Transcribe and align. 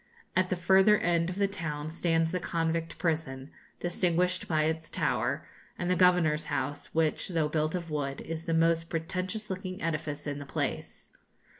At 0.35 0.49
the 0.49 0.55
further 0.55 0.97
end 0.97 1.29
of 1.29 1.35
the 1.35 1.47
town 1.47 1.91
stands 1.91 2.31
the 2.31 2.39
convict 2.39 2.97
prison, 2.97 3.51
distinguished 3.79 4.47
by 4.47 4.63
its 4.63 4.89
tower, 4.89 5.45
and 5.77 5.91
the 5.91 5.95
Governor's 5.95 6.45
house, 6.45 6.87
which, 6.87 7.27
though 7.27 7.49
built 7.49 7.75
of 7.75 7.91
wood, 7.91 8.19
is 8.21 8.45
the 8.45 8.55
most 8.55 8.89
pretentious 8.89 9.51
looking 9.51 9.79
edifice 9.79 10.25
in 10.25 10.39
the 10.39 10.45
place. 10.47 11.11